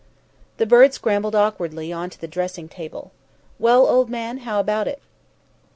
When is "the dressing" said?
2.19-2.67